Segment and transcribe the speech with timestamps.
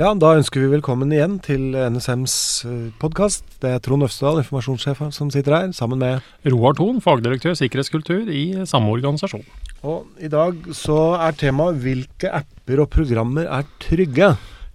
[0.00, 2.34] Ja, da ønsker vi velkommen igjen til NSMs
[3.02, 3.42] podkast.
[3.60, 8.62] Det er Trond Øvstedal, informasjonssjef, som sitter her, sammen med Roar Thon, fagdirektør sikkerhetskultur i
[8.64, 9.44] samme organisasjon.
[9.84, 14.30] Og i dag så er temaet hvilke apper og programmer er trygge?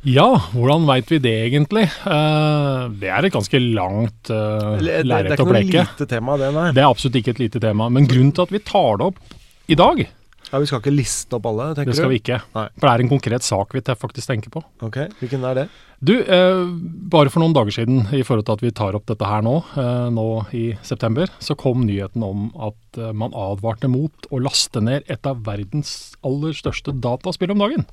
[0.06, 1.88] Ja, hvordan veit vi det egentlig?
[2.06, 5.50] Uh, det er et ganske langt uh, lerret å bleke.
[5.50, 6.68] Det er ikke noe lite tema, det, nei.
[6.78, 7.90] Det er absolutt ikke et lite tema.
[7.90, 10.06] Men grunnen til at vi tar det opp i dag,
[10.52, 11.96] ja, Vi skal ikke liste opp alle, tenker du?
[11.96, 12.14] Det skal du?
[12.16, 12.40] vi ikke.
[12.56, 12.68] Nei.
[12.78, 14.64] For det er en konkret sak vi faktisk tenker på.
[14.86, 15.66] Ok, Hvilken er det?
[16.06, 16.62] Du, eh,
[17.10, 19.56] bare for noen dager siden, i forhold til at vi tar opp dette her nå,
[19.80, 24.84] eh, nå i september, så kom nyheten om at eh, man advarte mot å laste
[24.84, 27.88] ned et av verdens aller største dataspill om dagen.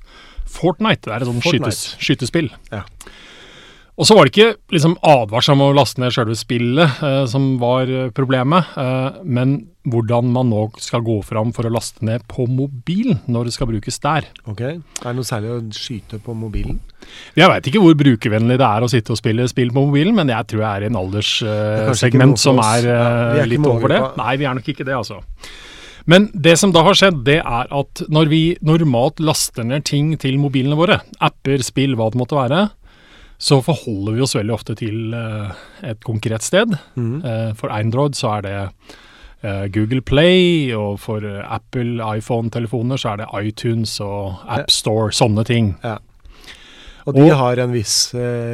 [0.50, 1.06] Fortnite.
[1.06, 2.50] Det er et sånt skytes, skytespill.
[2.72, 2.84] Ja.
[4.02, 7.52] Og så var det ikke liksom advarsel om å laste ned selve spillet eh, som
[7.62, 12.24] var eh, problemet, eh, men hvordan man nå skal gå fram for å laste ned
[12.30, 14.26] på mobilen når det skal brukes der.
[14.50, 16.80] Ok, Er det noe særlig å skyte på mobilen?
[17.38, 20.34] Jeg veit ikke hvor brukervennlig det er å sitte og spille spill på mobilen, men
[20.34, 23.08] jeg tror jeg er i en alderssegment eh, som er, ja,
[23.44, 24.02] er litt over det.
[24.18, 25.22] Nei, vi er nok ikke det, altså.
[26.10, 30.16] Men det som da har skjedd, det er at når vi normalt laster ned ting
[30.18, 32.64] til mobilene våre, apper, spill, hva det måtte være,
[33.42, 35.50] så forholder vi oss veldig ofte til uh,
[35.82, 36.76] et konkret sted.
[36.94, 37.16] Mm.
[37.24, 43.24] Uh, for Android så er det uh, Google Play, og for Apple iPhone-telefoner så er
[43.24, 45.74] det iTunes og AppStore, sånne ting.
[45.82, 45.98] Ja.
[47.02, 48.12] Og de og, har en viss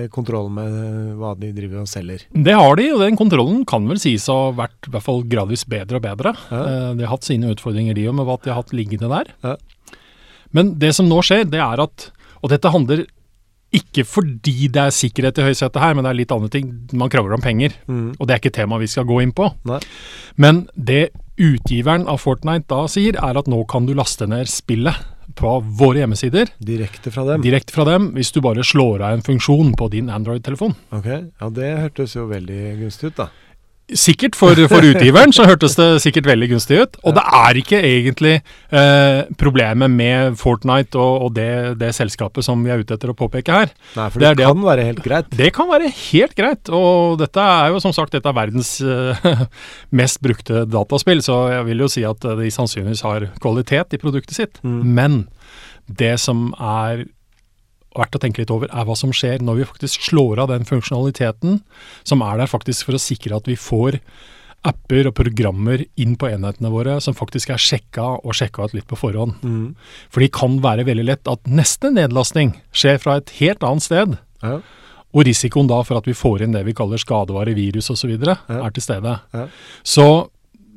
[0.09, 2.23] kontroll med hva de driver og selger?
[2.33, 5.21] Det har de, og den kontrollen kan vel sies å ha vært i hvert fall
[5.29, 6.33] gradvis bedre og bedre.
[6.49, 6.63] Ja.
[6.97, 9.35] de har hatt sine utfordringer de òg, med hva de har hatt liggende der.
[9.45, 9.59] Ja.
[10.57, 12.09] Men det som nå skjer, det er at
[12.39, 13.05] Og dette handler
[13.75, 16.71] ikke fordi det er sikkerhet i høysetet her, men det er litt andre ting.
[16.97, 18.17] Man krangler om penger, mm.
[18.17, 19.51] og det er ikke tema vi skal gå inn på.
[19.69, 19.81] Nei.
[20.41, 24.97] Men det utgiveren av Fortnite da sier, er at nå kan du laste ned spillet
[25.39, 26.51] på våre hjemmesider.
[26.59, 27.45] Direkte fra dem?
[27.45, 30.75] Direkte fra dem, hvis du bare slår av en funksjon på din Android-telefon.
[30.97, 33.29] Ok, ja Det hørtes jo veldig gunstig ut, da.
[33.89, 36.99] Sikkert for, for, utgiveren så hørtes det sikkert veldig gunstig ut.
[37.09, 41.49] Og det er ikke egentlig eh, problemet med Fortnite og, og det,
[41.81, 43.73] det, selskapet som vi er ute etter å påpeke her.
[43.97, 45.33] Nei, for det, det kan det være helt greit.
[45.41, 46.73] Det kan være helt greit.
[46.75, 49.45] Og dette er jo som sagt et av verdens eh,
[50.03, 54.37] mest brukte dataspill, så jeg vil jo si at de sannsynligvis har kvalitet i produktet
[54.37, 54.61] sitt.
[54.61, 54.81] Mm.
[54.99, 55.21] Men
[55.89, 57.07] det som er
[57.97, 60.67] verdt å tenke litt over, er hva som skjer når vi faktisk slår av den
[60.69, 61.63] funksjonaliteten
[62.07, 64.01] som er der faktisk for å sikre at vi får
[64.67, 68.89] apper og programmer inn på enhetene våre som faktisk er sjekka og sjekka ut litt
[68.91, 69.39] på forhånd.
[69.43, 69.69] Mm.
[70.11, 74.19] For det kan være veldig lett at neste nedlastning skjer fra et helt annet sted.
[74.43, 74.59] Ja.
[75.15, 78.37] Og risikoen da for at vi får inn det vi kaller skadevare, virus osv., ja.
[78.59, 79.15] er til stede.
[79.33, 79.47] Ja.
[79.87, 80.09] Så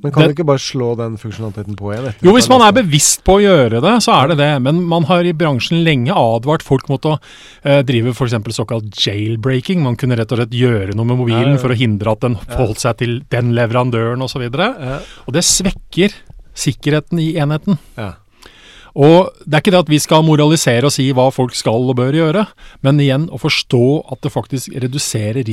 [0.02, 2.16] men kan det, du ikke bare slå den funksjonaliteten på igjen?
[2.26, 4.50] Jo, hvis man er bevisst på å gjøre det, så er det det.
[4.66, 8.38] Men man har i bransjen lenge advart folk mot å eh, drive f.eks.
[8.58, 9.84] såkalt jailbreaking.
[9.86, 11.62] Man kunne rett og slett gjøre noe med mobilen ja, ja.
[11.62, 14.48] for å hindre at den forholdt seg til den leverandøren osv.
[14.50, 16.18] Og, så og det svekker
[16.58, 17.78] sikkerheten i enheten.
[18.00, 18.16] Ja.
[18.92, 21.96] Og Det er ikke det at vi skal moralisere og si hva folk skal og
[22.00, 22.46] bør gjøre,
[22.84, 25.48] men igjen å forstå at det faktisk reduserer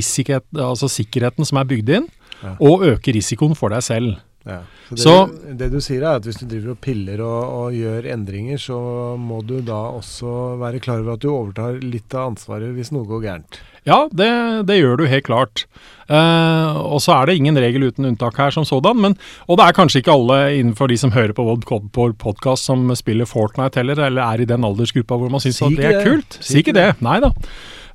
[0.59, 2.09] altså sikkerheten som er bygd inn,
[2.43, 2.55] ja.
[2.59, 4.17] og øker risikoen for deg selv.
[4.49, 4.59] Ja.
[4.89, 7.75] Så, det, så det, du sier er at hvis du driver og piller og, og,
[7.77, 8.79] gjør endringer, så
[9.21, 13.05] må du da også være klar over at du overtar litt av ansvaret hvis noe
[13.09, 13.59] går gærent.
[13.87, 14.29] Ja, det,
[14.69, 15.63] det gjør du helt klart.
[16.09, 18.99] Eh, og så er det ingen regel uten unntak her som sådan.
[19.01, 19.15] Men,
[19.47, 23.29] og det er kanskje ikke alle innenfor de som hører på vår podkast som spiller
[23.29, 26.39] Fortnite heller, eller er i den aldersgruppa hvor man syns at det er kult.
[26.41, 26.91] Si ikke det.
[27.05, 27.33] Nei da.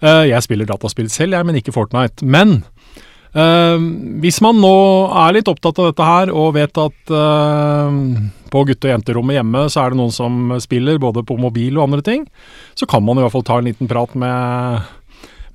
[0.04, 2.26] Eh, jeg spiller dataspill selv, jeg, men ikke Fortnite.
[2.26, 2.62] Men
[3.34, 4.74] hvis man nå
[5.24, 7.96] er litt opptatt av dette her, og vet at uh,
[8.54, 11.88] på gutte- og jenterommet hjemme så er det noen som spiller både på mobil og
[11.88, 12.28] andre ting,
[12.78, 14.86] så kan man i hvert fall ta en liten prat med,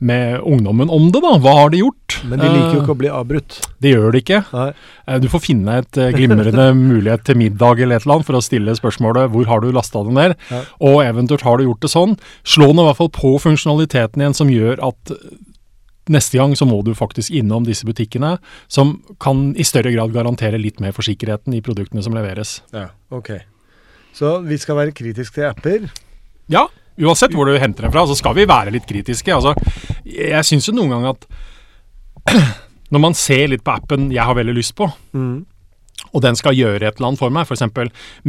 [0.04, 1.34] med ungdommen om det, da.
[1.40, 2.20] Hva har de gjort?
[2.28, 3.62] Men de liker jo ikke å bli avbrutt.
[3.80, 4.44] Det gjør de ikke.
[4.52, 4.70] Nei.
[5.24, 8.76] Du får finne et glimrende mulighet til middag eller et eller annet for å stille
[8.76, 10.66] spørsmålet hvor har du lasta det ned, ja.
[10.84, 12.20] og eventuelt har du gjort det sånn.
[12.44, 15.16] Slå nå i hvert fall på funksjonaliteten igjen som gjør at
[16.12, 18.36] neste gang så må du faktisk innom disse butikkene,
[18.72, 22.60] som kan i større grad garantere litt mer for sikkerheten i produktene som leveres.
[22.76, 23.36] Ja, ok.
[24.18, 25.86] Så vi skal være kritiske til apper?
[26.52, 26.66] Ja,
[27.00, 29.36] uansett hvor du henter dem fra, så skal vi være litt kritiske.
[29.36, 29.54] Altså,
[30.04, 31.30] jeg syns jo noen ganger at
[32.94, 35.40] når man ser litt på appen jeg har veldig lyst på, mm
[36.14, 37.66] og den skal gjøre et eller annet for meg, f.eks.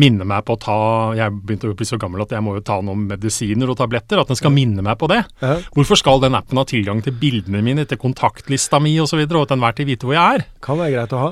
[0.00, 0.78] minne meg på å ta
[1.18, 4.20] Jeg begynte å bli så gammel at jeg må jo ta noen medisiner og tabletter.
[4.20, 5.22] At den skal minne meg på det.
[5.42, 5.56] Ja.
[5.76, 9.20] Hvorfor skal den appen ha tilgang til bildene mine, til kontaktlista mi osv., og, så
[9.20, 10.46] videre, og til enhver tid vite hvor jeg er?
[10.64, 11.30] Kan være greit å ha.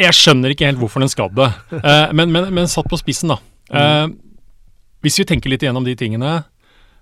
[0.00, 1.48] Jeg skjønner ikke helt hvorfor den skal det.
[1.72, 3.40] uh, men, men, men, satt på spissen, da.
[3.66, 4.12] Mm.
[5.02, 6.36] hvis vi tenker litt igjennom de tingene,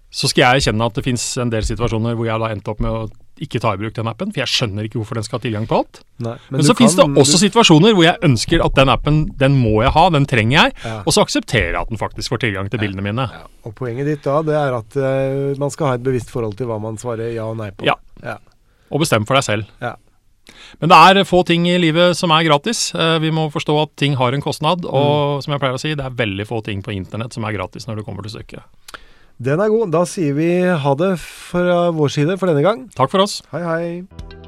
[0.08, 2.80] så skal jeg erkjenne at det fins en del situasjoner hvor jeg da endte opp
[2.80, 3.02] med å
[3.42, 5.66] ikke ta i bruk den appen, for jeg skjønner ikke hvorfor den skal ha tilgang
[5.66, 6.00] på alt.
[6.22, 9.56] Nei, Men, så finnes det også også situasjoner hvor jeg ønsker at den appen, den
[9.58, 11.00] må jeg ha, den trenger jeg, Ja.
[11.02, 13.26] og så aksepterer jeg at den faktisk får tilgang til bildene mine.
[13.32, 16.54] Ja, og Poenget ditt da, det er at uh, man skal ha et bevisst forhold
[16.58, 17.88] til hva man svarer ja og nei på.
[17.88, 17.98] Ja.
[18.22, 18.38] Ja.
[18.94, 19.70] Og bestemme for deg selv.
[19.82, 19.96] Ja.
[20.80, 22.90] Men det er få ting i livet som er gratis.
[22.94, 25.94] Eh, Vi må forstå at ting har en kostnad, og som jeg pleier å si,
[25.96, 29.00] det er veldig få ting på internett som er gratis når det kommer til stykket.
[29.42, 29.90] Den er god.
[29.94, 32.86] Da sier vi ha det fra vår side for denne gang.
[32.94, 33.40] Takk for oss.
[33.50, 34.43] Hei, hei.